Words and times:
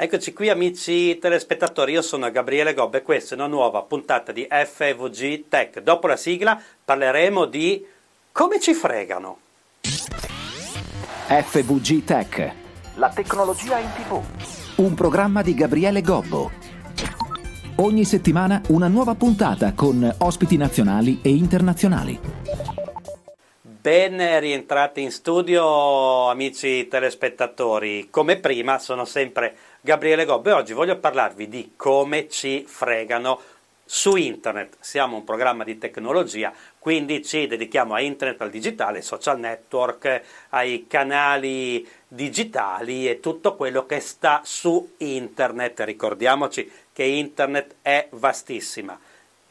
Eccoci 0.00 0.32
qui 0.32 0.48
amici 0.48 1.18
telespettatori, 1.18 1.90
io 1.90 2.02
sono 2.02 2.30
Gabriele 2.30 2.72
Gobbe 2.72 2.98
e 2.98 3.02
questa 3.02 3.34
è 3.34 3.36
una 3.36 3.48
nuova 3.48 3.82
puntata 3.82 4.30
di 4.30 4.46
FVG 4.48 5.48
Tech. 5.48 5.80
Dopo 5.80 6.06
la 6.06 6.14
sigla 6.14 6.56
parleremo 6.84 7.46
di 7.46 7.84
come 8.30 8.60
ci 8.60 8.74
fregano. 8.74 9.38
FVG 9.82 12.04
Tech. 12.04 12.52
La 12.94 13.08
tecnologia 13.08 13.80
in 13.80 13.88
tv. 13.96 14.22
Un 14.76 14.94
programma 14.94 15.42
di 15.42 15.54
Gabriele 15.54 16.00
Gobbo. 16.00 16.52
Ogni 17.78 18.04
settimana 18.04 18.62
una 18.68 18.86
nuova 18.86 19.16
puntata 19.16 19.72
con 19.72 20.14
ospiti 20.18 20.56
nazionali 20.56 21.18
e 21.22 21.30
internazionali. 21.30 22.77
Ben 23.88 24.38
rientrati 24.40 25.00
in 25.00 25.10
studio 25.10 26.28
amici 26.28 26.88
telespettatori. 26.88 28.08
Come 28.10 28.36
prima 28.36 28.78
sono 28.78 29.06
sempre 29.06 29.56
Gabriele 29.80 30.26
Gobbe. 30.26 30.52
Oggi 30.52 30.74
voglio 30.74 30.98
parlarvi 30.98 31.48
di 31.48 31.72
come 31.74 32.28
ci 32.28 32.66
fregano 32.66 33.40
su 33.86 34.16
internet. 34.16 34.76
Siamo 34.78 35.16
un 35.16 35.24
programma 35.24 35.64
di 35.64 35.78
tecnologia, 35.78 36.52
quindi 36.78 37.24
ci 37.24 37.46
dedichiamo 37.46 37.94
a 37.94 38.02
internet, 38.02 38.42
al 38.42 38.50
digitale, 38.50 38.98
ai 38.98 39.02
social 39.02 39.38
network, 39.38 40.20
ai 40.50 40.84
canali 40.86 41.88
digitali 42.06 43.08
e 43.08 43.20
tutto 43.20 43.56
quello 43.56 43.86
che 43.86 44.00
sta 44.00 44.42
su 44.44 44.96
internet. 44.98 45.80
Ricordiamoci 45.80 46.70
che 46.92 47.04
internet 47.04 47.76
è 47.80 48.06
vastissima. 48.10 49.00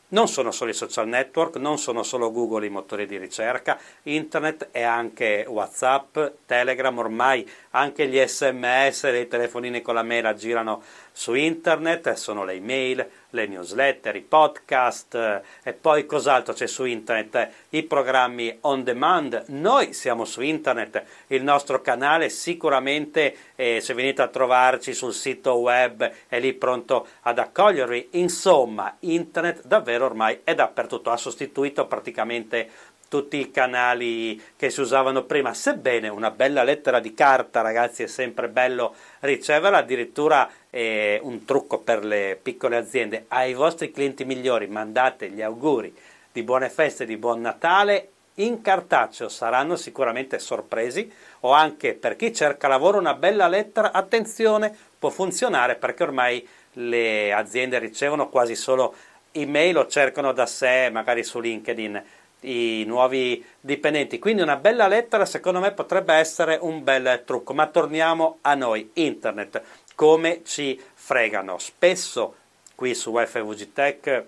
Non 0.09 0.29
sono 0.29 0.51
solo 0.51 0.71
i 0.71 0.73
social 0.73 1.05
network, 1.05 1.57
non 1.57 1.77
sono 1.77 2.01
solo 2.01 2.31
Google 2.31 2.65
i 2.65 2.69
motori 2.69 3.05
di 3.05 3.17
ricerca, 3.17 3.77
internet 4.03 4.69
è 4.71 4.81
anche 4.81 5.43
Whatsapp, 5.45 6.17
Telegram, 6.45 6.97
ormai 6.97 7.45
anche 7.71 8.07
gli 8.07 8.17
sms, 8.17 9.03
le 9.11 9.27
telefonine 9.27 9.81
con 9.81 9.95
la 9.95 10.03
mela 10.03 10.33
girano 10.33 10.81
su 11.11 11.33
internet, 11.33 12.13
sono 12.13 12.45
le 12.45 12.53
email, 12.53 13.05
le 13.31 13.47
newsletter, 13.47 14.15
i 14.15 14.21
podcast 14.21 15.15
eh, 15.15 15.41
e 15.63 15.73
poi 15.73 16.05
cos'altro 16.05 16.53
c'è 16.53 16.67
su 16.67 16.85
internet? 16.85 17.49
I 17.69 17.83
programmi 17.83 18.57
on 18.61 18.83
demand. 18.83 19.45
Noi 19.47 19.93
siamo 19.93 20.25
su 20.25 20.41
internet, 20.41 21.03
il 21.27 21.43
nostro 21.43 21.81
canale 21.81 22.29
sicuramente 22.29 23.35
eh, 23.55 23.81
se 23.81 23.93
venite 23.93 24.21
a 24.21 24.27
trovarci 24.27 24.93
sul 24.93 25.13
sito 25.13 25.55
web 25.55 26.09
è 26.27 26.39
lì 26.39 26.53
pronto 26.53 27.07
ad 27.21 27.39
accogliervi. 27.39 28.09
Insomma, 28.11 28.95
internet 28.99 29.65
davvero 29.65 30.05
ormai 30.05 30.41
è 30.43 30.55
dappertutto, 30.55 31.09
ha 31.09 31.17
sostituito 31.17 31.85
praticamente 31.85 32.69
tutti 33.07 33.37
i 33.37 33.51
canali 33.51 34.41
che 34.55 34.69
si 34.69 34.81
usavano 34.81 35.23
prima, 35.23 35.53
sebbene 35.53 36.07
una 36.09 36.31
bella 36.31 36.63
lettera 36.63 36.99
di 36.99 37.13
carta, 37.13 37.61
ragazzi, 37.61 38.03
è 38.03 38.07
sempre 38.07 38.49
bello 38.49 38.95
riceverla, 39.21 39.77
addirittura 39.77 40.49
eh, 40.69 41.19
un 41.23 41.45
trucco 41.45 41.79
per 41.79 42.03
le 42.03 42.37
piccole 42.41 42.77
aziende, 42.77 43.25
ai 43.29 43.53
vostri 43.53 43.91
clienti 43.91 44.25
migliori 44.25 44.67
mandate 44.67 45.29
gli 45.29 45.41
auguri 45.41 45.95
di 46.31 46.43
buone 46.43 46.69
feste, 46.69 47.05
di 47.05 47.17
buon 47.17 47.41
Natale. 47.41 48.09
In 48.35 48.61
cartaceo, 48.61 49.29
saranno 49.29 49.75
sicuramente 49.75 50.37
sorpresi 50.37 51.11
o 51.39 51.53
anche 51.53 51.95
per 51.95 52.15
chi 52.15 52.31
cerca 52.31 52.67
lavoro 52.67 52.99
una 52.99 53.15
bella 53.15 53.47
lettera, 53.47 53.91
attenzione, 53.91 54.75
può 54.99 55.09
funzionare 55.09 55.75
perché 55.75 56.03
ormai 56.03 56.47
le 56.73 57.33
aziende 57.33 57.79
ricevono 57.79 58.29
quasi 58.29 58.53
solo 58.55 58.93
email 59.31 59.77
o 59.77 59.87
cercano 59.87 60.33
da 60.33 60.45
sé, 60.45 60.89
magari 60.91 61.23
su 61.23 61.39
LinkedIn, 61.39 62.03
i 62.41 62.83
nuovi 62.85 63.43
dipendenti. 63.59 64.19
Quindi 64.19 64.41
una 64.41 64.57
bella 64.57 64.87
lettera 64.87 65.25
secondo 65.25 65.59
me 65.59 65.71
potrebbe 65.71 66.13
essere 66.13 66.57
un 66.61 66.83
bel 66.83 67.23
trucco, 67.25 67.53
ma 67.53 67.67
torniamo 67.67 68.39
a 68.41 68.53
noi, 68.53 68.91
internet, 68.93 69.61
come 69.95 70.41
ci 70.43 70.79
fregano. 70.93 71.57
Spesso 71.57 72.35
qui 72.75 72.93
su 72.93 73.15
FVG 73.15 73.73
Tech 73.73 74.23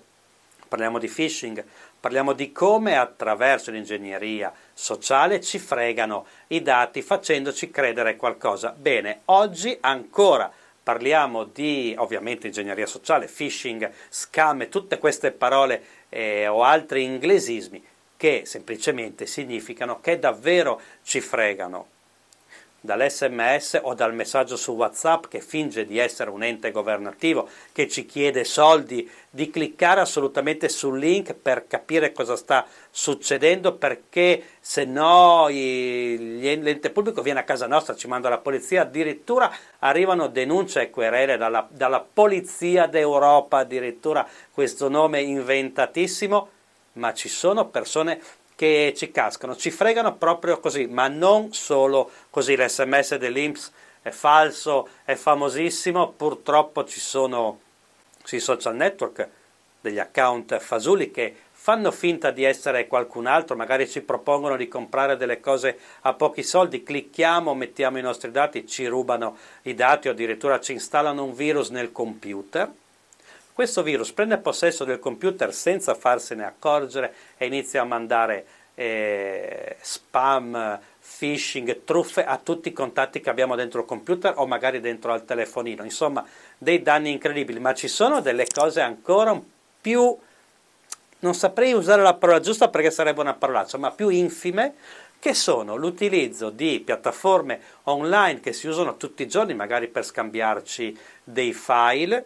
parliamo 0.68 0.98
di 0.98 1.08
phishing, 1.08 1.64
parliamo 2.00 2.34
di 2.34 2.52
come 2.52 2.98
attraverso 2.98 3.72
l'ingegneria 3.72 4.52
sociale 4.74 5.42
ci 5.42 5.60
fregano 5.60 6.26
i 6.48 6.62
dati 6.62 7.02
facendoci 7.02 7.70
credere 7.70 8.16
qualcosa. 8.16 8.74
Bene, 8.76 9.22
oggi 9.26 9.78
ancora 9.82 10.52
parliamo 10.82 11.44
di 11.44 11.94
ovviamente 11.98 12.48
ingegneria 12.48 12.88
sociale, 12.88 13.28
phishing, 13.28 13.92
scam 14.10 14.70
tutte 14.70 14.98
queste 14.98 15.32
parole 15.32 15.84
eh, 16.10 16.48
o 16.48 16.64
altri 16.64 17.04
inglesismi 17.04 17.84
che 18.20 18.42
semplicemente 18.44 19.26
significano 19.26 20.02
che 20.02 20.20
davvero 20.20 20.82
ci 21.04 21.22
fregano. 21.22 21.88
dall'SMS 22.82 23.80
o 23.84 23.94
dal 23.94 24.14
messaggio 24.14 24.56
su 24.56 24.72
WhatsApp 24.72 25.26
che 25.28 25.42
finge 25.42 25.86
di 25.86 25.98
essere 25.98 26.30
un 26.30 26.44
ente 26.44 26.72
governativo, 26.72 27.50
che 27.74 27.88
ci 27.90 28.06
chiede 28.06 28.44
soldi, 28.44 29.10
di 29.30 29.50
cliccare 29.50 30.02
assolutamente 30.02 30.70
sul 30.70 30.98
link 30.98 31.34
per 31.34 31.68
capire 31.68 32.12
cosa 32.14 32.36
sta 32.36 32.66
succedendo, 32.90 33.74
perché 33.74 34.44
se 34.60 34.86
no 34.86 35.48
l'ente 35.50 36.90
pubblico 36.90 37.22
viene 37.22 37.40
a 37.40 37.44
casa 37.44 37.68
nostra, 37.68 37.96
ci 37.96 38.08
manda 38.08 38.30
la 38.30 38.38
polizia, 38.38 38.82
addirittura 38.82 39.52
arrivano 39.80 40.28
denunce 40.28 40.82
e 40.82 40.90
querele 40.90 41.38
dalla, 41.38 41.68
dalla 41.70 42.00
Polizia 42.02 42.86
d'Europa, 42.88 43.60
addirittura 43.60 44.28
questo 44.52 44.90
nome 44.90 45.22
inventatissimo 45.22 46.50
ma 47.00 47.14
ci 47.14 47.30
sono 47.30 47.68
persone 47.68 48.22
che 48.56 48.94
ci 48.96 49.10
cascano, 49.10 49.56
ci 49.56 49.72
fregano 49.72 50.16
proprio 50.16 50.60
così, 50.60 50.86
ma 50.86 51.08
non 51.08 51.54
solo 51.54 52.12
così. 52.30 52.58
L'SMS 52.58 53.16
dell'Inps 53.16 53.72
è 54.02 54.10
falso, 54.10 54.90
è 55.06 55.16
famosissimo, 55.16 56.10
purtroppo 56.12 56.84
ci 56.84 57.00
sono 57.00 57.62
sui 58.22 58.42
social 58.42 58.76
network 58.76 59.28
degli 59.80 59.98
account 59.98 60.60
fasuli 60.60 61.10
che 61.10 61.34
fanno 61.52 61.92
finta 61.92 62.32
di 62.32 62.44
essere 62.44 62.88
qualcun 62.88 63.28
altro, 63.28 63.56
magari 63.56 63.88
ci 63.90 64.02
propongono 64.02 64.58
di 64.58 64.68
comprare 64.68 65.16
delle 65.16 65.40
cose 65.40 65.78
a 66.02 66.14
pochi 66.14 66.44
soldi, 66.44 66.84
clicchiamo, 66.84 67.54
mettiamo 67.54 67.98
i 67.98 68.02
nostri 68.02 68.32
dati, 68.32 68.68
ci 68.68 68.88
rubano 68.88 69.38
i 69.64 69.74
dati 69.74 70.10
o 70.10 70.12
addirittura 70.12 70.60
ci 70.60 70.74
installano 70.74 71.24
un 71.24 71.34
virus 71.34 71.70
nel 71.70 71.92
computer 71.92 72.70
questo 73.60 73.84
virus 73.84 74.14
prende 74.14 74.38
possesso 74.38 74.86
del 74.86 75.00
computer 75.00 75.54
senza 75.54 75.94
farsene 75.94 76.46
accorgere 76.46 77.14
e 77.36 77.46
inizia 77.46 77.82
a 77.82 77.84
mandare 77.84 78.46
eh, 78.74 79.76
spam, 79.82 80.80
phishing, 81.18 81.84
truffe 81.84 82.24
a 82.24 82.40
tutti 82.42 82.70
i 82.70 82.72
contatti 82.72 83.20
che 83.20 83.30
abbiamo 83.30 83.56
dentro 83.56 83.82
il 83.82 83.86
computer 83.86 84.36
o 84.38 84.48
magari 84.48 84.80
dentro 84.80 85.12
al 85.12 85.26
telefonino. 85.26 85.84
Insomma, 85.84 86.26
dei 86.58 86.82
danni 86.82 87.12
incredibili, 87.12 87.60
ma 87.60 87.74
ci 87.74 87.90
sono 87.90 88.22
delle 88.22 88.48
cose 88.48 88.80
ancora 88.80 89.38
più 89.82 90.18
non 91.20 91.34
saprei 91.34 91.74
usare 91.74 92.02
la 92.02 92.14
parola 92.14 92.40
giusta 92.40 92.70
perché 92.70 92.92
sarebbe 92.92 93.20
una 93.20 93.34
parolaccia, 93.34 93.78
ma 93.78 93.92
più 93.92 94.08
infime, 94.08 94.76
che 95.20 95.34
sono 95.34 95.76
l'utilizzo 95.76 96.50
di 96.50 96.80
piattaforme 96.80 97.60
online 97.84 98.40
che 98.40 98.54
si 98.54 98.70
usano 98.70 98.96
tutti 98.96 99.24
i 99.24 99.28
giorni, 99.28 99.54
magari 99.54 99.90
per 99.90 100.06
scambiarci 100.06 100.98
dei 101.26 101.52
file, 101.52 102.26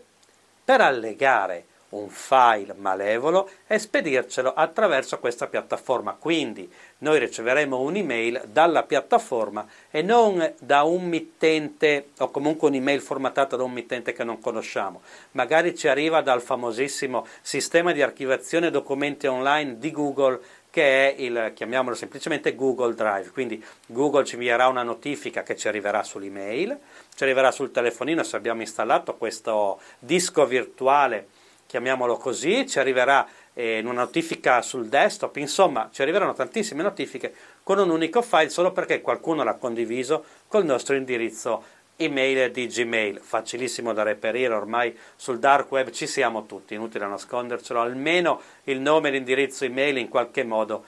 per 0.64 0.82
allegare 0.82 1.66
un 1.94 2.10
file 2.10 2.74
malevolo 2.76 3.50
e 3.68 3.80
spedircelo 3.80 4.54
attraverso 4.54 5.20
questa 5.20 5.48
piattaforma. 5.48 6.16
Quindi 6.18 6.72
noi 7.00 7.20
riceveremo 7.20 7.80
un'email 7.80 8.44
dalla 8.48 8.84
piattaforma 8.84 9.66
e 9.90 10.02
non 10.02 10.54
da 10.60 10.84
un 10.84 11.06
mittente 11.06 12.10
o 12.20 12.32
comunque 12.32 12.70
un'email 12.70 13.02
formattata 13.02 13.56
da 13.56 13.64
un 13.64 13.72
mittente 13.72 14.14
che 14.14 14.24
non 14.24 14.40
conosciamo. 14.40 15.02
Magari 15.32 15.76
ci 15.76 15.88
arriva 15.88 16.22
dal 16.22 16.42
famosissimo 16.42 17.26
sistema 17.42 17.92
di 17.92 18.02
archiviazione 18.02 18.72
documenti 18.72 19.28
online 19.28 19.78
di 19.78 19.92
Google 19.92 20.40
che 20.74 21.14
è 21.14 21.22
il, 21.22 21.52
chiamiamolo 21.54 21.94
semplicemente 21.94 22.56
Google 22.56 22.96
Drive, 22.96 23.30
quindi 23.30 23.64
Google 23.86 24.26
ci 24.26 24.34
invierà 24.34 24.66
una 24.66 24.82
notifica 24.82 25.44
che 25.44 25.56
ci 25.56 25.68
arriverà 25.68 26.02
sull'email, 26.02 26.76
ci 27.14 27.22
arriverà 27.22 27.52
sul 27.52 27.70
telefonino 27.70 28.24
se 28.24 28.36
abbiamo 28.36 28.62
installato 28.62 29.16
questo 29.16 29.80
disco 30.00 30.48
virtuale, 30.48 31.28
chiamiamolo 31.68 32.18
così, 32.18 32.68
ci 32.68 32.80
arriverà 32.80 33.28
eh, 33.54 33.82
una 33.84 34.02
notifica 34.02 34.64
sul 34.64 34.88
desktop, 34.88 35.36
insomma 35.36 35.90
ci 35.92 36.02
arriveranno 36.02 36.34
tantissime 36.34 36.82
notifiche 36.82 37.36
con 37.62 37.78
un 37.78 37.92
unico 37.92 38.24
file 38.24 38.50
solo 38.50 38.72
perché 38.72 39.00
qualcuno 39.02 39.44
l'ha 39.44 39.54
condiviso 39.54 40.26
col 40.48 40.66
nostro 40.66 40.96
indirizzo 40.96 41.64
email 41.98 42.52
di 42.52 42.68
Gmail, 42.68 43.20
facilissimo 43.20 43.94
da 43.94 44.04
reperire, 44.04 44.54
ormai 44.54 44.98
sul 45.16 45.40
dark 45.40 45.72
web 45.72 45.92
ci 45.92 46.08
siamo 46.08 46.46
tutti, 46.46 46.74
inutile 46.74 47.06
nascondercelo, 47.08 47.80
almeno 47.80 48.42
il 48.64 48.80
nome 48.80 49.10
e 49.10 49.12
l'indirizzo 49.12 49.66
email 49.66 49.98
in 49.98 50.10
qualche 50.10 50.44
modo 50.44 50.84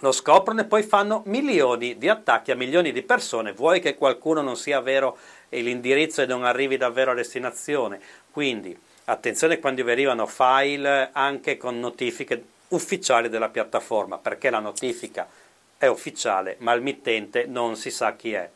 lo 0.00 0.12
scoprono 0.12 0.60
e 0.60 0.64
poi 0.64 0.82
fanno 0.82 1.22
milioni 1.26 1.98
di 1.98 2.08
attacchi 2.08 2.50
a 2.50 2.56
milioni 2.56 2.92
di 2.92 3.02
persone, 3.02 3.52
vuoi 3.52 3.80
che 3.80 3.96
qualcuno 3.96 4.40
non 4.40 4.56
sia 4.56 4.80
vero 4.80 5.18
e 5.48 5.60
l'indirizzo 5.60 6.22
e 6.22 6.26
non 6.26 6.44
arrivi 6.44 6.76
davvero 6.76 7.10
a 7.10 7.14
destinazione, 7.14 8.00
quindi 8.30 8.78
attenzione 9.04 9.58
quando 9.58 9.82
arrivano 9.82 10.26
file 10.26 11.10
anche 11.12 11.56
con 11.56 11.78
notifiche 11.78 12.42
ufficiali 12.68 13.28
della 13.28 13.48
piattaforma, 13.48 14.16
perché 14.18 14.48
la 14.48 14.60
notifica 14.60 15.28
è 15.76 15.86
ufficiale 15.86 16.56
ma 16.60 16.72
il 16.72 16.82
mittente 16.82 17.44
non 17.46 17.76
si 17.76 17.90
sa 17.90 18.14
chi 18.14 18.32
è. 18.32 18.48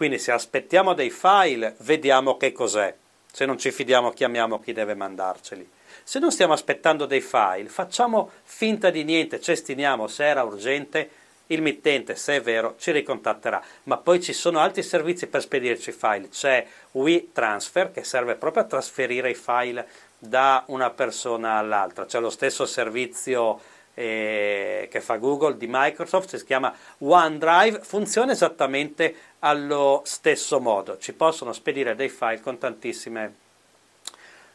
Quindi 0.00 0.18
se 0.18 0.32
aspettiamo 0.32 0.94
dei 0.94 1.10
file, 1.10 1.74
vediamo 1.80 2.38
che 2.38 2.52
cos'è. 2.52 2.94
Se 3.30 3.44
non 3.44 3.58
ci 3.58 3.70
fidiamo, 3.70 4.12
chiamiamo 4.12 4.58
chi 4.58 4.72
deve 4.72 4.94
mandarceli. 4.94 5.68
Se 6.02 6.18
non 6.18 6.32
stiamo 6.32 6.54
aspettando 6.54 7.04
dei 7.04 7.20
file, 7.20 7.68
facciamo 7.68 8.30
finta 8.42 8.88
di 8.88 9.04
niente, 9.04 9.42
cestiniamo 9.42 10.06
se 10.06 10.24
era 10.24 10.42
urgente, 10.42 11.10
il 11.48 11.60
mittente, 11.60 12.16
se 12.16 12.36
è 12.36 12.40
vero, 12.40 12.76
ci 12.78 12.92
ricontatterà. 12.92 13.62
Ma 13.82 13.98
poi 13.98 14.22
ci 14.22 14.32
sono 14.32 14.58
altri 14.58 14.82
servizi 14.82 15.26
per 15.26 15.42
spedirci 15.42 15.92
file. 15.92 16.30
C'è 16.30 16.66
WeTransfer 16.92 17.92
che 17.92 18.02
serve 18.02 18.36
proprio 18.36 18.62
a 18.62 18.66
trasferire 18.66 19.28
i 19.28 19.34
file 19.34 19.86
da 20.16 20.64
una 20.68 20.88
persona 20.88 21.58
all'altra. 21.58 22.06
C'è 22.06 22.20
lo 22.20 22.30
stesso 22.30 22.64
servizio 22.64 23.60
eh, 24.00 24.88
che 24.90 25.00
fa 25.02 25.16
Google 25.16 25.58
di 25.58 25.66
Microsoft, 25.68 26.34
si 26.34 26.44
chiama 26.46 26.74
OneDrive, 26.98 27.80
funziona 27.82 28.32
esattamente 28.32 29.14
allo 29.40 30.00
stesso 30.06 30.58
modo. 30.58 30.96
Ci 30.96 31.12
possono 31.12 31.52
spedire 31.52 31.94
dei 31.94 32.08
file 32.08 32.40
con 32.40 32.56
tantissime 32.56 33.34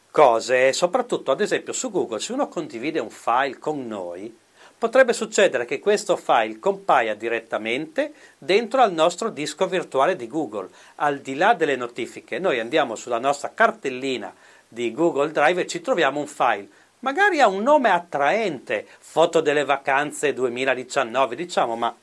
cose, 0.09 0.73
soprattutto 0.73 1.29
ad 1.29 1.41
esempio 1.41 1.73
su 1.73 1.91
Google, 1.91 2.19
se 2.19 2.33
uno 2.33 2.47
condivide 2.47 2.99
un 2.99 3.11
file 3.11 3.59
con 3.59 3.85
noi, 3.85 4.35
potrebbe 4.77 5.13
succedere 5.13 5.65
che 5.65 5.79
questo 5.79 6.15
file 6.15 6.57
compaia 6.57 7.13
direttamente 7.13 8.13
dentro 8.39 8.81
al 8.81 8.93
nostro 8.93 9.29
disco 9.29 9.67
virtuale 9.67 10.15
di 10.15 10.27
Google. 10.27 10.69
Al 10.95 11.19
di 11.19 11.35
là 11.35 11.53
delle 11.53 11.75
notifiche, 11.75 12.39
noi 12.39 12.59
andiamo 12.59 12.95
sulla 12.95 13.19
nostra 13.19 13.51
cartellina 13.53 14.33
di 14.67 14.91
Google 14.91 15.31
Drive 15.31 15.61
e 15.61 15.67
ci 15.67 15.81
troviamo 15.81 16.19
un 16.19 16.27
file. 16.27 16.67
Magari 16.99 17.39
ha 17.39 17.47
un 17.47 17.61
nome 17.61 17.89
attraente, 17.89 18.87
foto 18.99 19.41
delle 19.41 19.65
vacanze 19.65 20.33
2019, 20.33 21.35
diciamo, 21.35 21.75
ma 21.75 21.95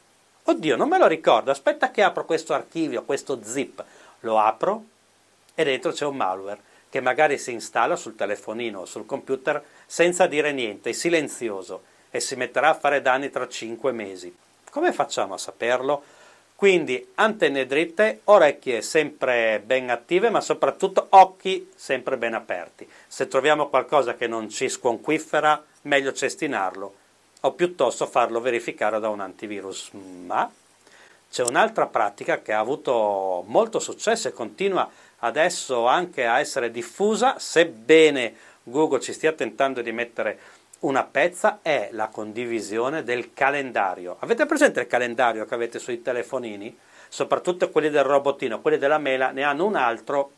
oddio, 0.44 0.76
non 0.76 0.88
me 0.88 0.98
lo 0.98 1.06
ricordo, 1.06 1.50
aspetta 1.50 1.90
che 1.90 2.02
apro 2.02 2.24
questo 2.24 2.54
archivio, 2.54 3.02
questo 3.04 3.40
zip, 3.42 3.84
lo 4.20 4.38
apro 4.38 4.84
e 5.54 5.64
dentro 5.64 5.92
c'è 5.92 6.06
un 6.06 6.16
malware 6.16 6.60
che 6.88 7.00
magari 7.00 7.38
si 7.38 7.52
installa 7.52 7.96
sul 7.96 8.14
telefonino 8.14 8.80
o 8.80 8.84
sul 8.84 9.06
computer 9.06 9.64
senza 9.86 10.26
dire 10.26 10.52
niente, 10.52 10.92
silenzioso 10.92 11.84
e 12.10 12.20
si 12.20 12.36
metterà 12.36 12.68
a 12.68 12.74
fare 12.74 13.00
danni 13.00 13.30
tra 13.30 13.48
5 13.48 13.92
mesi. 13.92 14.34
Come 14.70 14.92
facciamo 14.92 15.34
a 15.34 15.38
saperlo? 15.38 16.02
Quindi 16.62 17.04
antenne 17.16 17.66
dritte, 17.66 18.20
orecchie 18.22 18.82
sempre 18.82 19.60
ben 19.66 19.90
attive, 19.90 20.30
ma 20.30 20.40
soprattutto 20.40 21.08
occhi 21.08 21.68
sempre 21.74 22.16
ben 22.16 22.34
aperti. 22.34 22.88
Se 23.08 23.26
troviamo 23.26 23.66
qualcosa 23.66 24.14
che 24.14 24.28
non 24.28 24.48
ci 24.48 24.68
sconquiffera, 24.68 25.60
meglio 25.82 26.12
cestinarlo 26.12 26.94
o 27.40 27.52
piuttosto 27.54 28.06
farlo 28.06 28.40
verificare 28.40 29.00
da 29.00 29.08
un 29.08 29.18
antivirus. 29.18 29.90
Ma 29.90 30.48
c'è 31.28 31.42
un'altra 31.42 31.86
pratica 31.86 32.40
che 32.42 32.52
ha 32.52 32.60
avuto 32.60 33.42
molto 33.48 33.80
successo 33.80 34.28
e 34.28 34.32
continua 34.32 34.88
adesso 35.18 35.86
anche 35.86 36.26
a 36.26 36.38
essere 36.38 36.70
diffusa, 36.70 37.40
sebbene 37.40 38.36
Google 38.62 39.00
ci 39.00 39.12
stia 39.12 39.32
tentando 39.32 39.82
di 39.82 39.90
mettere 39.90 40.38
una 40.82 41.04
pezza, 41.04 41.60
è 41.62 41.90
la 41.92 42.08
condivisione 42.08 43.02
del 43.02 43.32
calendario. 43.34 44.16
Avete 44.20 44.46
presente 44.46 44.80
il 44.80 44.86
calendario 44.86 45.44
che 45.44 45.54
avete 45.54 45.78
sui 45.78 46.02
telefonini? 46.02 46.76
Soprattutto 47.08 47.70
quelli 47.70 47.90
del 47.90 48.04
robotino, 48.04 48.60
quelli 48.60 48.78
della 48.78 48.98
mela 48.98 49.30
ne 49.30 49.42
hanno 49.42 49.66
un 49.66 49.76
altro 49.76 50.32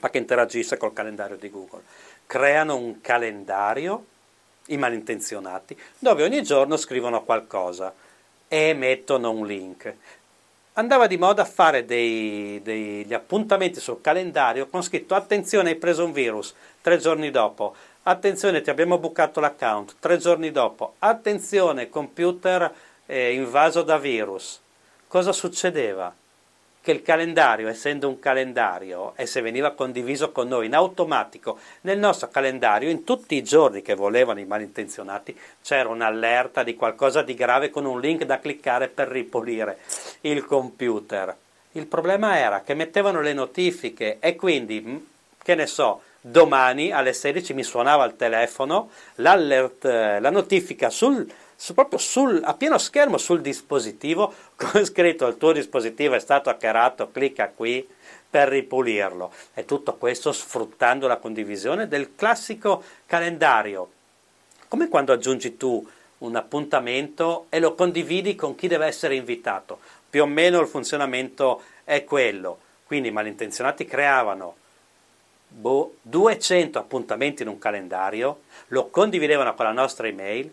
ma 0.00 0.10
che 0.10 0.18
interagisce 0.18 0.76
col 0.76 0.92
calendario 0.92 1.36
di 1.36 1.48
Google. 1.48 1.82
Creano 2.26 2.76
un 2.76 3.00
calendario, 3.00 4.06
i 4.66 4.76
malintenzionati, 4.76 5.78
dove 5.98 6.24
ogni 6.24 6.42
giorno 6.42 6.76
scrivono 6.76 7.22
qualcosa 7.22 7.94
e 8.48 8.74
mettono 8.74 9.30
un 9.30 9.46
link 9.46 9.94
andava 10.74 11.06
di 11.06 11.18
moda 11.18 11.44
fare 11.44 11.84
dei, 11.84 12.60
degli 12.62 13.12
appuntamenti 13.12 13.80
sul 13.80 14.00
calendario 14.00 14.68
con 14.68 14.82
scritto 14.82 15.14
attenzione 15.14 15.70
hai 15.70 15.76
preso 15.76 16.04
un 16.04 16.12
virus, 16.12 16.54
tre 16.80 16.98
giorni 16.98 17.30
dopo, 17.30 17.74
attenzione 18.04 18.60
ti 18.60 18.70
abbiamo 18.70 18.98
bucato 18.98 19.40
l'account, 19.40 19.96
tre 19.98 20.18
giorni 20.18 20.50
dopo, 20.50 20.94
attenzione 20.98 21.88
computer 21.88 22.72
eh, 23.06 23.32
invaso 23.32 23.82
da 23.82 23.98
virus. 23.98 24.60
Cosa 25.06 25.32
succedeva? 25.32 26.14
che 26.82 26.90
il 26.90 27.02
calendario, 27.02 27.68
essendo 27.68 28.08
un 28.08 28.18
calendario, 28.18 29.12
e 29.14 29.24
se 29.24 29.40
veniva 29.40 29.70
condiviso 29.70 30.32
con 30.32 30.48
noi 30.48 30.66
in 30.66 30.74
automatico 30.74 31.58
nel 31.82 31.98
nostro 31.98 32.28
calendario, 32.28 32.90
in 32.90 33.04
tutti 33.04 33.36
i 33.36 33.44
giorni 33.44 33.82
che 33.82 33.94
volevano 33.94 34.40
i 34.40 34.44
malintenzionati, 34.44 35.38
c'era 35.62 35.88
un'allerta 35.88 36.64
di 36.64 36.74
qualcosa 36.74 37.22
di 37.22 37.34
grave 37.34 37.70
con 37.70 37.84
un 37.84 38.00
link 38.00 38.24
da 38.24 38.40
cliccare 38.40 38.88
per 38.88 39.06
ripulire 39.06 39.78
il 40.22 40.44
computer. 40.44 41.34
Il 41.72 41.86
problema 41.86 42.36
era 42.36 42.62
che 42.62 42.74
mettevano 42.74 43.20
le 43.20 43.32
notifiche 43.32 44.16
e 44.18 44.34
quindi, 44.34 44.82
mm, 44.84 44.96
che 45.40 45.54
ne 45.54 45.66
so, 45.66 46.02
domani 46.22 46.92
alle 46.92 47.12
16 47.12 47.52
mi 47.52 47.64
suonava 47.64 48.04
il 48.04 48.16
telefono, 48.16 48.90
l'alert, 49.16 49.84
eh, 49.84 50.20
la 50.20 50.30
notifica 50.30 50.88
sul 50.88 51.30
su, 51.62 51.74
proprio 51.74 51.98
sul, 52.00 52.40
a 52.44 52.54
pieno 52.54 52.76
schermo 52.76 53.18
sul 53.18 53.40
dispositivo 53.40 54.34
con 54.56 54.84
scritto 54.84 55.28
il 55.28 55.36
tuo 55.36 55.52
dispositivo 55.52 56.14
è 56.14 56.18
stato 56.18 56.50
hackerato, 56.50 57.10
clicca 57.12 57.52
qui 57.54 57.86
per 58.28 58.48
ripulirlo. 58.48 59.32
E 59.54 59.64
tutto 59.64 59.94
questo 59.94 60.32
sfruttando 60.32 61.06
la 61.06 61.18
condivisione 61.18 61.86
del 61.86 62.16
classico 62.16 62.82
calendario. 63.06 63.90
Come 64.66 64.88
quando 64.88 65.12
aggiungi 65.12 65.56
tu 65.56 65.86
un 66.18 66.34
appuntamento 66.34 67.46
e 67.48 67.60
lo 67.60 67.74
condividi 67.74 68.34
con 68.34 68.56
chi 68.56 68.66
deve 68.66 68.86
essere 68.86 69.14
invitato. 69.14 69.78
Più 70.10 70.22
o 70.22 70.26
meno 70.26 70.60
il 70.60 70.66
funzionamento 70.66 71.62
è 71.84 72.02
quello. 72.02 72.58
Quindi 72.86 73.08
i 73.08 73.12
malintenzionati 73.12 73.84
creavano 73.84 74.56
boh, 75.54 75.96
200 76.02 76.78
appuntamenti 76.78 77.42
in 77.42 77.48
un 77.48 77.58
calendario, 77.58 78.42
lo 78.68 78.88
condividevano 78.88 79.54
con 79.54 79.66
la 79.66 79.72
nostra 79.72 80.06
email 80.06 80.50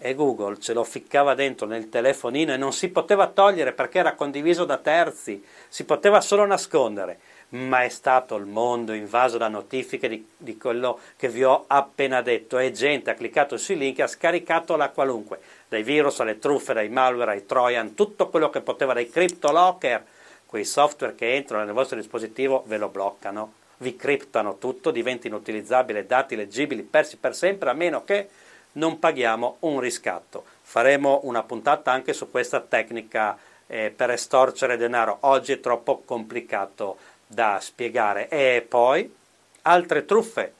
e 0.00 0.14
Google 0.14 0.60
ce 0.60 0.72
lo 0.72 0.84
ficcava 0.84 1.34
dentro 1.34 1.66
nel 1.66 1.88
telefonino 1.88 2.52
e 2.52 2.56
non 2.56 2.72
si 2.72 2.88
poteva 2.88 3.26
togliere 3.26 3.72
perché 3.72 3.98
era 3.98 4.14
condiviso 4.14 4.64
da 4.64 4.76
terzi, 4.76 5.44
si 5.68 5.84
poteva 5.84 6.20
solo 6.20 6.46
nascondere, 6.46 7.18
ma 7.50 7.82
è 7.82 7.88
stato 7.88 8.36
il 8.36 8.44
mondo 8.44 8.92
invaso 8.92 9.38
da 9.38 9.48
notifiche 9.48 10.08
di, 10.08 10.28
di 10.36 10.56
quello 10.56 11.00
che 11.16 11.28
vi 11.28 11.42
ho 11.42 11.64
appena 11.66 12.22
detto 12.22 12.58
e 12.58 12.70
gente 12.70 13.10
ha 13.10 13.14
cliccato 13.14 13.56
sui 13.56 13.76
link 13.76 13.98
e 13.98 14.02
ha 14.02 14.06
scaricato 14.06 14.76
la 14.76 14.90
qualunque, 14.90 15.40
dai 15.68 15.82
virus 15.82 16.20
alle 16.20 16.38
truffe, 16.38 16.74
dai 16.74 16.88
malware, 16.88 17.32
ai 17.32 17.46
trojan, 17.46 17.94
tutto 17.94 18.28
quello 18.28 18.50
che 18.50 18.60
poteva, 18.60 18.92
dai 18.92 19.10
cryptolocker, 19.10 20.04
quei 20.46 20.64
software 20.64 21.16
che 21.16 21.34
entrano 21.34 21.64
nel 21.64 21.74
vostro 21.74 21.96
dispositivo 21.96 22.62
ve 22.66 22.78
lo 22.78 22.88
bloccano, 22.88 23.52
vi 23.78 23.96
criptano 23.96 24.58
tutto, 24.58 24.90
diventa 24.90 25.26
inutilizzabile, 25.26 26.06
dati 26.06 26.36
leggibili 26.36 26.82
persi 26.82 27.16
per 27.16 27.34
sempre 27.34 27.70
a 27.70 27.74
meno 27.74 28.04
che 28.04 28.28
non 28.72 28.98
paghiamo 28.98 29.56
un 29.60 29.80
riscatto. 29.80 30.44
Faremo 30.62 31.20
una 31.24 31.42
puntata 31.42 31.90
anche 31.90 32.12
su 32.12 32.30
questa 32.30 32.60
tecnica 32.60 33.38
eh, 33.66 33.92
per 33.94 34.10
estorcere 34.10 34.76
denaro. 34.76 35.18
Oggi 35.20 35.52
è 35.52 35.60
troppo 35.60 36.02
complicato 36.04 36.98
da 37.26 37.58
spiegare. 37.60 38.28
E 38.28 38.64
poi 38.66 39.12
altre 39.62 40.04
truffe, 40.04 40.52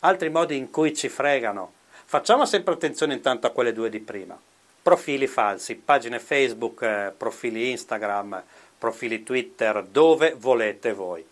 altri 0.00 0.30
modi 0.30 0.56
in 0.56 0.70
cui 0.70 0.94
ci 0.94 1.08
fregano. 1.08 1.72
Facciamo 2.04 2.44
sempre 2.44 2.74
attenzione 2.74 3.14
intanto 3.14 3.46
a 3.46 3.50
quelle 3.50 3.72
due 3.72 3.88
di 3.88 4.00
prima. 4.00 4.38
Profili 4.82 5.26
falsi, 5.26 5.76
pagine 5.76 6.18
Facebook, 6.18 6.82
eh, 6.82 7.12
profili 7.16 7.70
Instagram, 7.70 8.42
profili 8.76 9.22
Twitter, 9.22 9.82
dove 9.82 10.34
volete 10.36 10.92
voi. 10.92 11.24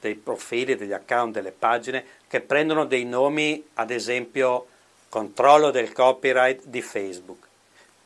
Dei 0.00 0.14
profili, 0.14 0.76
degli 0.76 0.92
account, 0.92 1.34
delle 1.34 1.50
pagine 1.50 2.04
che 2.28 2.40
prendono 2.40 2.84
dei 2.84 3.04
nomi, 3.04 3.64
ad 3.74 3.90
esempio, 3.90 4.66
controllo 5.08 5.70
del 5.70 5.92
copyright 5.92 6.64
di 6.64 6.82
Facebook. 6.82 7.46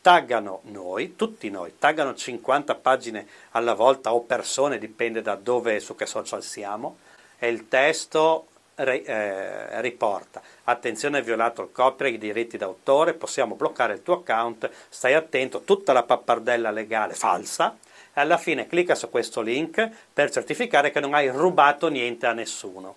Taggano 0.00 0.60
noi, 0.64 1.14
tutti 1.16 1.48
noi, 1.50 1.74
taggano 1.78 2.14
50 2.14 2.74
pagine 2.76 3.26
alla 3.50 3.74
volta 3.74 4.14
o 4.14 4.20
persone, 4.22 4.78
dipende 4.78 5.22
da 5.22 5.34
dove 5.34 5.76
e 5.76 5.80
su 5.80 5.94
che 5.94 6.06
social 6.06 6.42
siamo, 6.42 6.96
e 7.38 7.48
il 7.48 7.68
testo 7.68 8.46
eh, 8.74 9.80
riporta 9.80 10.40
attenzione 10.64 11.18
hai 11.18 11.24
violato 11.24 11.62
il 11.62 11.72
copyright, 11.72 12.16
i 12.16 12.26
diritti 12.26 12.56
d'autore, 12.56 13.14
possiamo 13.14 13.54
bloccare 13.54 13.94
il 13.94 14.02
tuo 14.02 14.14
account, 14.14 14.70
stai 14.88 15.14
attento, 15.14 15.62
tutta 15.62 15.92
la 15.92 16.02
pappardella 16.02 16.70
legale 16.70 17.14
falsa 17.14 17.76
alla 18.14 18.36
fine 18.36 18.66
clicca 18.66 18.94
su 18.94 19.08
questo 19.08 19.40
link 19.40 19.88
per 20.12 20.30
certificare 20.30 20.90
che 20.90 21.00
non 21.00 21.14
hai 21.14 21.28
rubato 21.28 21.88
niente 21.88 22.26
a 22.26 22.32
nessuno. 22.32 22.96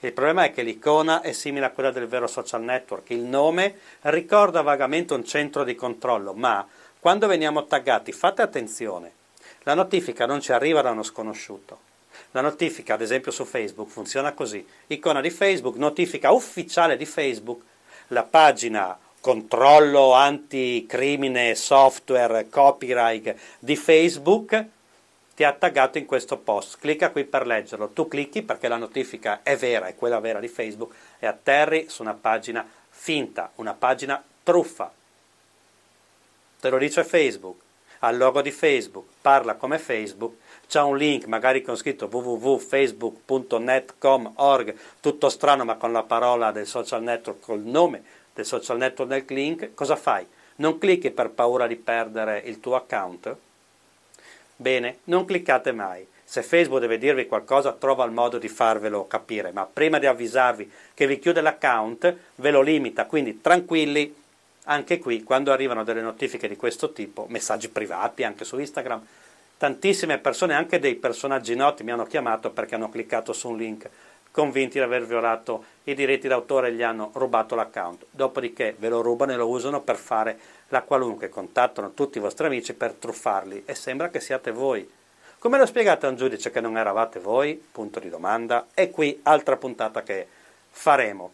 Il 0.00 0.12
problema 0.12 0.44
è 0.44 0.52
che 0.52 0.62
l'icona 0.62 1.20
è 1.20 1.32
simile 1.32 1.66
a 1.66 1.70
quella 1.70 1.90
del 1.90 2.06
vero 2.06 2.26
social 2.26 2.62
network, 2.62 3.10
il 3.10 3.20
nome 3.20 3.78
ricorda 4.02 4.62
vagamente 4.62 5.12
un 5.12 5.24
centro 5.24 5.62
di 5.62 5.74
controllo, 5.74 6.32
ma 6.32 6.66
quando 6.98 7.26
veniamo 7.26 7.66
taggati 7.66 8.12
fate 8.12 8.40
attenzione, 8.40 9.12
la 9.64 9.74
notifica 9.74 10.24
non 10.24 10.40
ci 10.40 10.52
arriva 10.52 10.80
da 10.80 10.90
uno 10.90 11.02
sconosciuto. 11.02 11.88
La 12.32 12.40
notifica, 12.40 12.94
ad 12.94 13.02
esempio 13.02 13.30
su 13.30 13.44
Facebook, 13.44 13.90
funziona 13.90 14.32
così. 14.32 14.66
Icona 14.86 15.20
di 15.20 15.30
Facebook, 15.30 15.76
notifica 15.76 16.30
ufficiale 16.30 16.96
di 16.96 17.04
Facebook, 17.04 17.60
la 18.08 18.22
pagina 18.22 18.98
controllo 19.20 20.12
anticrimine 20.12 21.54
software 21.54 22.48
copyright 22.48 23.34
di 23.58 23.76
Facebook 23.76 24.64
ti 25.34 25.44
ha 25.44 25.52
taggato 25.52 25.96
in 25.96 26.04
questo 26.04 26.36
post, 26.36 26.76
clicca 26.78 27.10
qui 27.10 27.24
per 27.24 27.46
leggerlo, 27.46 27.88
tu 27.88 28.08
clicchi 28.08 28.42
perché 28.42 28.68
la 28.68 28.76
notifica 28.76 29.40
è 29.42 29.56
vera, 29.56 29.86
è 29.86 29.94
quella 29.94 30.20
vera 30.20 30.38
di 30.38 30.48
Facebook 30.48 30.94
e 31.18 31.26
atterri 31.26 31.86
su 31.88 32.02
una 32.02 32.12
pagina 32.12 32.68
finta, 32.90 33.50
una 33.54 33.72
pagina 33.72 34.22
truffa. 34.42 34.92
Te 36.60 36.68
lo 36.68 36.76
dice 36.76 37.04
Facebook, 37.04 37.58
ha 38.00 38.10
il 38.10 38.18
logo 38.18 38.42
di 38.42 38.50
Facebook, 38.50 39.06
parla 39.22 39.54
come 39.54 39.78
Facebook, 39.78 40.34
c'è 40.68 40.82
un 40.82 40.98
link 40.98 41.24
magari 41.24 41.62
con 41.62 41.74
scritto 41.74 42.06
www.facebook.net.com.org, 42.10 44.76
tutto 45.00 45.30
strano 45.30 45.64
ma 45.64 45.76
con 45.76 45.92
la 45.92 46.02
parola 46.02 46.52
del 46.52 46.66
social 46.66 47.02
network, 47.02 47.40
col 47.40 47.60
nome 47.60 48.18
del 48.34 48.44
social 48.44 48.78
network 48.78 49.10
nel 49.10 49.24
link, 49.28 49.74
cosa 49.74 49.96
fai? 49.96 50.26
Non 50.56 50.78
clicchi 50.78 51.10
per 51.10 51.30
paura 51.30 51.66
di 51.66 51.76
perdere 51.76 52.42
il 52.44 52.60
tuo 52.60 52.76
account? 52.76 53.36
Bene, 54.56 54.98
non 55.04 55.24
cliccate 55.24 55.72
mai. 55.72 56.06
Se 56.22 56.42
Facebook 56.42 56.80
deve 56.80 56.98
dirvi 56.98 57.26
qualcosa, 57.26 57.72
trova 57.72 58.04
il 58.04 58.12
modo 58.12 58.38
di 58.38 58.48
farvelo 58.48 59.06
capire, 59.06 59.50
ma 59.52 59.66
prima 59.66 59.98
di 59.98 60.06
avvisarvi 60.06 60.70
che 60.94 61.06
vi 61.06 61.18
chiude 61.18 61.40
l'account, 61.40 62.16
ve 62.36 62.50
lo 62.50 62.60
limita, 62.60 63.06
quindi 63.06 63.40
tranquilli, 63.40 64.14
anche 64.64 64.98
qui 64.98 65.24
quando 65.24 65.50
arrivano 65.50 65.82
delle 65.82 66.02
notifiche 66.02 66.46
di 66.46 66.56
questo 66.56 66.92
tipo, 66.92 67.26
messaggi 67.28 67.68
privati 67.68 68.22
anche 68.22 68.44
su 68.44 68.58
Instagram, 68.58 69.04
tantissime 69.56 70.18
persone, 70.18 70.54
anche 70.54 70.78
dei 70.78 70.94
personaggi 70.94 71.56
noti, 71.56 71.82
mi 71.82 71.90
hanno 71.90 72.06
chiamato 72.06 72.50
perché 72.50 72.76
hanno 72.76 72.90
cliccato 72.90 73.32
su 73.32 73.48
un 73.48 73.56
link 73.56 73.88
convinti 74.30 74.78
di 74.78 74.84
aver 74.84 75.06
violato 75.06 75.64
i 75.84 75.94
diritti 75.94 76.28
d'autore 76.28 76.68
e 76.68 76.72
gli 76.72 76.82
hanno 76.82 77.10
rubato 77.14 77.54
l'account. 77.54 78.06
Dopodiché 78.10 78.74
ve 78.78 78.88
lo 78.88 79.00
rubano 79.00 79.32
e 79.32 79.36
lo 79.36 79.48
usano 79.48 79.80
per 79.80 79.96
fare 79.96 80.38
la 80.68 80.82
qualunque, 80.82 81.28
contattano 81.28 81.92
tutti 81.94 82.18
i 82.18 82.20
vostri 82.20 82.46
amici 82.46 82.74
per 82.74 82.92
truffarli 82.92 83.64
e 83.64 83.74
sembra 83.74 84.08
che 84.08 84.20
siate 84.20 84.52
voi. 84.52 84.88
Come 85.38 85.58
lo 85.58 85.66
spiegate 85.66 86.06
a 86.06 86.10
un 86.10 86.16
giudice 86.16 86.50
che 86.50 86.60
non 86.60 86.76
eravate 86.76 87.18
voi? 87.18 87.54
Punto 87.54 87.98
di 87.98 88.10
domanda. 88.10 88.68
E 88.74 88.90
qui 88.90 89.20
altra 89.22 89.56
puntata 89.56 90.02
che 90.02 90.26
faremo. 90.70 91.32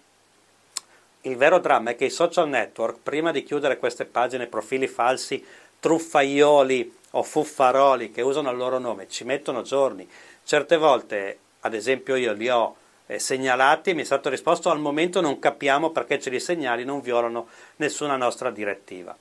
Il 1.22 1.36
vero 1.36 1.58
dramma 1.58 1.90
è 1.90 1.96
che 1.96 2.04
i 2.04 2.10
social 2.10 2.48
network, 2.48 2.98
prima 3.02 3.32
di 3.32 3.42
chiudere 3.42 3.78
queste 3.78 4.04
pagine 4.04 4.46
profili 4.46 4.86
falsi, 4.86 5.44
truffaioli 5.80 6.94
o 7.10 7.22
fuffaroli 7.22 8.12
che 8.12 8.22
usano 8.22 8.50
il 8.50 8.56
loro 8.56 8.78
nome, 8.78 9.08
ci 9.08 9.24
mettono 9.24 9.62
giorni. 9.62 10.08
Certe 10.44 10.76
volte, 10.76 11.38
ad 11.60 11.74
esempio 11.74 12.14
io 12.14 12.32
li 12.32 12.48
ho 12.48 12.76
segnalati 13.16 13.90
e 13.90 13.94
mi 13.94 14.02
è 14.02 14.04
stato 14.04 14.28
risposto 14.28 14.70
al 14.70 14.80
momento 14.80 15.20
non 15.20 15.38
capiamo 15.38 15.90
perché 15.90 16.18
ce 16.18 16.30
li 16.30 16.40
segnali 16.40 16.84
non 16.84 17.00
violano 17.00 17.48
nessuna 17.76 18.16
nostra 18.16 18.50
direttiva. 18.50 19.16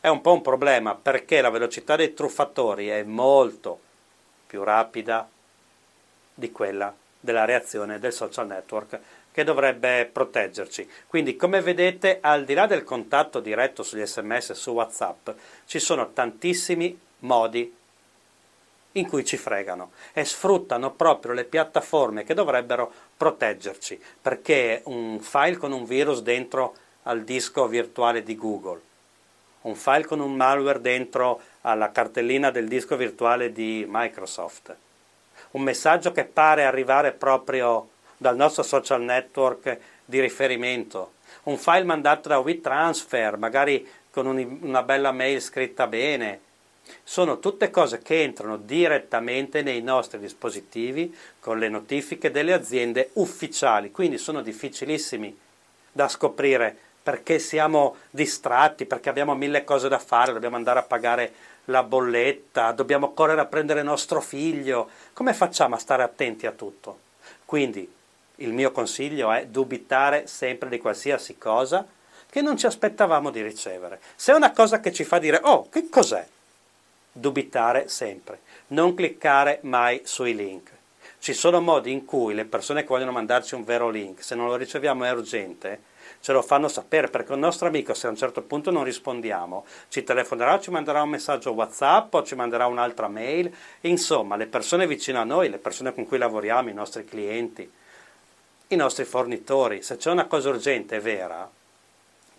È 0.00 0.08
un 0.08 0.20
po' 0.20 0.32
un 0.32 0.42
problema 0.42 0.94
perché 0.94 1.40
la 1.40 1.50
velocità 1.50 1.96
dei 1.96 2.14
truffatori 2.14 2.88
è 2.88 3.02
molto 3.02 3.78
più 4.46 4.62
rapida 4.64 5.28
di 6.34 6.50
quella 6.50 6.94
della 7.20 7.44
reazione 7.44 7.98
del 7.98 8.12
social 8.12 8.46
network 8.46 8.98
che 9.32 9.44
dovrebbe 9.44 10.08
proteggerci. 10.12 10.88
Quindi, 11.06 11.36
come 11.36 11.60
vedete, 11.60 12.18
al 12.20 12.44
di 12.44 12.54
là 12.54 12.66
del 12.66 12.84
contatto 12.84 13.40
diretto 13.40 13.82
sugli 13.82 14.04
sms 14.04 14.50
e 14.50 14.54
su 14.54 14.72
WhatsApp, 14.72 15.30
ci 15.66 15.78
sono 15.78 16.12
tantissimi 16.12 16.98
modi 17.20 17.74
in 18.92 19.08
cui 19.08 19.24
ci 19.24 19.36
fregano 19.36 19.92
e 20.12 20.24
sfruttano 20.24 20.92
proprio 20.92 21.32
le 21.32 21.44
piattaforme 21.44 22.24
che 22.24 22.34
dovrebbero 22.34 22.92
proteggerci, 23.16 24.00
perché 24.20 24.82
un 24.84 25.20
file 25.20 25.56
con 25.56 25.72
un 25.72 25.84
virus 25.84 26.22
dentro 26.22 26.74
al 27.04 27.22
disco 27.22 27.66
virtuale 27.66 28.22
di 28.22 28.36
Google, 28.36 28.80
un 29.62 29.74
file 29.74 30.04
con 30.04 30.20
un 30.20 30.34
malware 30.34 30.80
dentro 30.80 31.40
alla 31.62 31.90
cartellina 31.90 32.50
del 32.50 32.68
disco 32.68 32.96
virtuale 32.96 33.52
di 33.52 33.86
Microsoft, 33.88 34.74
un 35.52 35.62
messaggio 35.62 36.12
che 36.12 36.24
pare 36.24 36.64
arrivare 36.64 37.12
proprio 37.12 37.88
dal 38.16 38.36
nostro 38.36 38.62
social 38.62 39.02
network 39.02 39.78
di 40.04 40.20
riferimento, 40.20 41.14
un 41.44 41.56
file 41.56 41.84
mandato 41.84 42.28
da 42.28 42.38
WeTransfer, 42.38 43.36
magari 43.36 43.86
con 44.10 44.26
un, 44.26 44.58
una 44.60 44.82
bella 44.82 45.10
mail 45.10 45.40
scritta 45.40 45.86
bene, 45.86 46.40
sono 47.02 47.38
tutte 47.38 47.70
cose 47.70 47.98
che 47.98 48.22
entrano 48.22 48.56
direttamente 48.56 49.62
nei 49.62 49.82
nostri 49.82 50.18
dispositivi 50.18 51.14
con 51.40 51.58
le 51.58 51.68
notifiche 51.68 52.30
delle 52.30 52.52
aziende 52.52 53.10
ufficiali, 53.14 53.90
quindi 53.90 54.18
sono 54.18 54.42
difficilissimi 54.42 55.36
da 55.90 56.08
scoprire 56.08 56.76
perché 57.02 57.38
siamo 57.38 57.96
distratti, 58.10 58.86
perché 58.86 59.08
abbiamo 59.08 59.34
mille 59.34 59.64
cose 59.64 59.88
da 59.88 59.98
fare, 59.98 60.32
dobbiamo 60.32 60.56
andare 60.56 60.78
a 60.78 60.84
pagare 60.84 61.32
la 61.66 61.82
bolletta, 61.82 62.72
dobbiamo 62.72 63.12
correre 63.12 63.40
a 63.40 63.46
prendere 63.46 63.82
nostro 63.82 64.20
figlio. 64.20 64.88
Come 65.12 65.34
facciamo 65.34 65.74
a 65.74 65.78
stare 65.78 66.02
attenti 66.02 66.46
a 66.46 66.52
tutto? 66.52 66.98
Quindi 67.44 67.90
il 68.36 68.52
mio 68.52 68.70
consiglio 68.72 69.32
è 69.32 69.46
dubitare 69.46 70.26
sempre 70.26 70.68
di 70.68 70.78
qualsiasi 70.78 71.38
cosa 71.38 71.86
che 72.30 72.40
non 72.40 72.56
ci 72.56 72.66
aspettavamo 72.66 73.30
di 73.30 73.42
ricevere. 73.42 74.00
Se 74.16 74.32
è 74.32 74.34
una 74.34 74.52
cosa 74.52 74.80
che 74.80 74.92
ci 74.92 75.04
fa 75.04 75.18
dire, 75.18 75.40
oh, 75.42 75.68
che 75.68 75.88
cos'è? 75.88 76.26
Dubitare 77.12 77.88
sempre, 77.88 78.40
non 78.68 78.94
cliccare 78.94 79.58
mai 79.62 80.00
sui 80.04 80.34
link. 80.34 80.70
Ci 81.18 81.34
sono 81.34 81.60
modi 81.60 81.92
in 81.92 82.04
cui 82.04 82.34
le 82.34 82.46
persone 82.46 82.80
che 82.80 82.88
vogliono 82.88 83.12
mandarci 83.12 83.54
un 83.54 83.62
vero 83.62 83.90
link, 83.90 84.24
se 84.24 84.34
non 84.34 84.48
lo 84.48 84.56
riceviamo 84.56 85.04
è 85.04 85.12
urgente, 85.12 85.90
ce 86.20 86.32
lo 86.32 86.42
fanno 86.42 86.68
sapere 86.68 87.08
perché 87.08 87.32
un 87.32 87.40
nostro 87.40 87.68
amico 87.68 87.94
se 87.94 88.06
a 88.06 88.10
un 88.10 88.16
certo 88.16 88.42
punto 88.42 88.70
non 88.70 88.84
rispondiamo 88.84 89.64
ci 89.88 90.04
telefonerà, 90.04 90.58
ci 90.60 90.70
manderà 90.70 91.02
un 91.02 91.10
messaggio 91.10 91.52
WhatsApp 91.52 92.14
o 92.14 92.22
ci 92.22 92.34
manderà 92.34 92.66
un'altra 92.66 93.08
mail, 93.08 93.54
insomma 93.82 94.36
le 94.36 94.46
persone 94.46 94.86
vicino 94.86 95.20
a 95.20 95.24
noi, 95.24 95.48
le 95.48 95.58
persone 95.58 95.92
con 95.92 96.06
cui 96.06 96.18
lavoriamo, 96.18 96.70
i 96.70 96.74
nostri 96.74 97.04
clienti, 97.04 97.70
i 98.68 98.76
nostri 98.76 99.04
fornitori, 99.04 99.82
se 99.82 99.96
c'è 99.96 100.10
una 100.10 100.26
cosa 100.26 100.48
urgente 100.48 100.96
e 100.96 101.00
vera, 101.00 101.50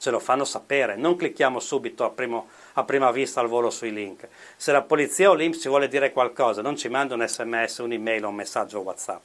ce 0.03 0.09
lo 0.09 0.19
fanno 0.19 0.43
sapere, 0.43 0.97
non 0.97 1.15
clicchiamo 1.15 1.61
subito 1.61 2.03
a, 2.03 2.09
primo, 2.09 2.49
a 2.73 2.83
prima 2.83 3.09
vista 3.11 3.39
al 3.39 3.47
volo 3.47 3.69
sui 3.69 3.93
link. 3.93 4.27
Se 4.57 4.73
la 4.73 4.81
polizia 4.81 5.29
o 5.29 5.33
l'Inps 5.33 5.61
ci 5.61 5.69
vuole 5.69 5.87
dire 5.87 6.11
qualcosa, 6.11 6.61
non 6.61 6.75
ci 6.75 6.89
manda 6.89 7.15
un 7.15 7.25
sms, 7.25 7.77
un'email 7.77 8.25
o 8.25 8.27
un 8.27 8.35
messaggio 8.35 8.81
WhatsApp. 8.81 9.21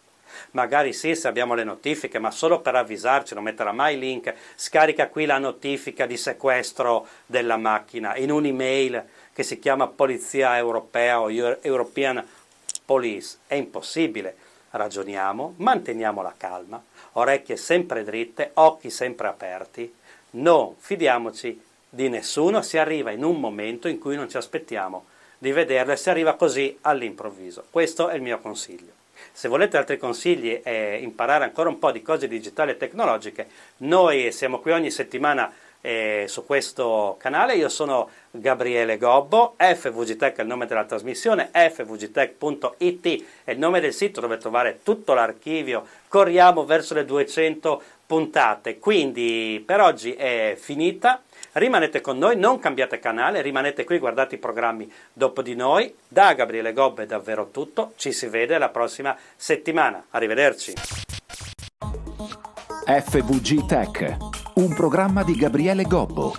Magari 0.52 0.92
sì, 0.92 1.16
se 1.16 1.26
abbiamo 1.26 1.54
le 1.54 1.64
notifiche, 1.64 2.20
ma 2.20 2.30
solo 2.30 2.61
per 2.61 2.76
avvisarci, 2.76 3.35
non 3.35 3.42
metterà 3.42 3.73
mai 3.73 3.99
link, 3.99 4.32
scarica 4.54 5.08
qui 5.08 5.26
la 5.26 5.38
notifica 5.38 6.06
di 6.06 6.16
sequestro 6.16 7.08
della 7.26 7.56
macchina 7.56 8.14
in 8.14 8.30
un'email 8.30 9.04
che 9.32 9.42
si 9.42 9.58
chiama 9.58 9.88
Polizia 9.88 10.56
Europea 10.56 11.20
o 11.20 11.28
European 11.28 12.25
Police. 12.85 13.38
È 13.49 13.56
impossibile. 13.56 14.37
Ragioniamo, 14.70 15.54
manteniamo 15.56 16.23
la 16.23 16.35
calma, 16.37 16.80
orecchie 17.14 17.56
sempre 17.56 18.04
dritte, 18.04 18.50
occhi 18.54 18.90
sempre 18.90 19.26
aperti 19.26 19.97
non 20.30 20.75
fidiamoci 20.78 21.61
di 21.88 22.08
nessuno, 22.08 22.62
si 22.62 22.76
arriva 22.78 23.11
in 23.11 23.25
un 23.25 23.40
momento 23.40 23.88
in 23.88 23.99
cui 23.99 24.16
non 24.16 24.28
ci 24.28 24.37
aspettiamo 24.37 25.06
di 25.38 25.52
vederlo 25.52 25.92
e 25.92 25.97
si 25.97 26.11
arriva 26.11 26.35
così 26.35 26.76
all'improvviso. 26.82 27.64
Questo 27.70 28.08
è 28.08 28.14
il 28.14 28.23
mio 28.23 28.38
consiglio. 28.38 28.97
Se 29.32 29.49
volete 29.49 29.76
altri 29.76 29.97
consigli 29.99 30.61
e 30.62 30.99
imparare 31.00 31.44
ancora 31.44 31.68
un 31.68 31.78
po' 31.78 31.92
di 31.92 32.02
cose 32.02 32.28
digitali 32.28 32.73
e 32.73 32.76
tecnologiche, 32.76 33.47
noi 33.78 34.32
siamo 34.32 34.58
qui 34.58 34.73
ogni 34.73 34.90
settimana 34.90 35.52
eh, 35.80 36.25
su 36.26 36.44
questo 36.44 37.16
canale. 37.18 37.54
Io 37.54 37.68
sono 37.68 38.11
Gabriele 38.30 38.99
Gobbo, 38.99 39.54
FVGTech 39.56 40.38
è 40.38 40.40
il 40.42 40.47
nome 40.47 40.66
della 40.66 40.85
trasmissione, 40.85 41.50
fvgtech.it 41.52 43.25
è 43.44 43.52
il 43.52 43.58
nome 43.58 43.80
del 43.80 43.92
sito 43.92 44.20
dove 44.20 44.38
trovare 44.38 44.80
tutto 44.82 45.14
l'archivio. 45.14 45.87
Corriamo 46.08 46.64
verso 46.64 46.94
le 46.94 47.04
200 47.04 47.82
puntate. 48.09 48.79
Quindi 48.79 49.62
per 49.65 49.83
oggi 49.83 50.15
è 50.15 50.57
finita. 50.59 51.21
Rimanete 51.53 52.00
con 52.00 52.17
noi, 52.17 52.37
non 52.37 52.59
cambiate 52.59 52.99
canale, 52.99 53.43
rimanete 53.43 53.85
qui, 53.85 53.99
guardate 53.99 54.37
i 54.37 54.38
programmi 54.38 54.91
dopo 55.12 55.43
di 55.43 55.55
noi. 55.55 55.95
Da 56.09 56.33
Gabriele 56.33 56.73
Gobbo 56.73 57.03
è 57.03 57.07
davvero 57.07 57.50
tutto. 57.50 57.93
Ci 57.97 58.12
si 58.12 58.27
vede 58.29 58.57
la 58.57 58.71
prossima 58.71 59.15
settimana. 59.37 60.07
Arrivederci. 60.11 60.73
FVG 62.87 63.67
Tech, 63.67 64.17
un 64.55 64.75
programma 64.75 65.23
di 65.23 65.35
Gabriele 65.35 65.83
Gobbo. 65.83 66.35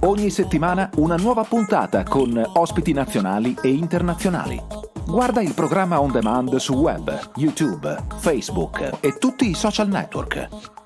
Ogni 0.00 0.30
settimana 0.30 0.90
una 0.96 1.16
nuova 1.16 1.44
puntata 1.44 2.02
con 2.02 2.42
ospiti 2.54 2.92
nazionali 2.92 3.54
e 3.62 3.68
internazionali. 3.68 4.60
Guarda 5.06 5.40
il 5.40 5.54
programma 5.54 6.00
on 6.00 6.10
demand 6.10 6.56
su 6.56 6.74
web, 6.74 7.32
YouTube, 7.36 7.96
Facebook 8.18 8.98
e 9.00 9.18
tutti 9.18 9.48
i 9.50 9.54
social 9.54 9.88
network 9.88 10.78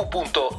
www.fvgtech.it 0.00 0.50